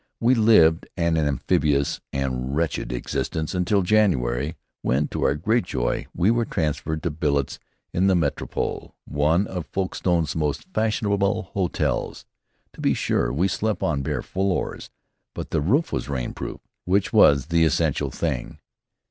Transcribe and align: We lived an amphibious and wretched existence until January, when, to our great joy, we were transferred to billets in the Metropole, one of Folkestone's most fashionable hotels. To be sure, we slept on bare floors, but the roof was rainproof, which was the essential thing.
We 0.19 0.33
lived 0.33 0.87
an 0.97 1.15
amphibious 1.15 2.01
and 2.11 2.55
wretched 2.55 2.91
existence 2.91 3.53
until 3.53 3.83
January, 3.83 4.55
when, 4.81 5.07
to 5.09 5.21
our 5.21 5.35
great 5.35 5.63
joy, 5.63 6.07
we 6.11 6.31
were 6.31 6.43
transferred 6.43 7.03
to 7.03 7.11
billets 7.11 7.59
in 7.93 8.07
the 8.07 8.15
Metropole, 8.15 8.95
one 9.05 9.45
of 9.45 9.67
Folkestone's 9.67 10.35
most 10.35 10.65
fashionable 10.73 11.51
hotels. 11.53 12.25
To 12.73 12.81
be 12.81 12.95
sure, 12.95 13.31
we 13.31 13.47
slept 13.47 13.83
on 13.83 14.01
bare 14.01 14.23
floors, 14.23 14.89
but 15.35 15.51
the 15.51 15.61
roof 15.61 15.91
was 15.91 16.07
rainproof, 16.09 16.61
which 16.85 17.13
was 17.13 17.49
the 17.49 17.63
essential 17.63 18.09
thing. 18.09 18.57